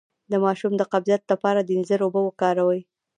د 0.31 0.33
ماشوم 0.43 0.73
د 0.77 0.83
قبضیت 0.91 1.23
لپاره 1.31 1.59
د 1.61 1.69
انځر 1.77 1.99
اوبه 2.03 2.21
ورکړئ 2.23 2.79